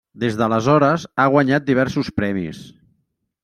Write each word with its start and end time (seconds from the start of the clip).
Des 0.21 0.37
d'aleshores 0.37 1.05
ha 1.23 1.27
guanyat 1.35 1.69
diversos 1.69 2.13
premis. 2.21 2.67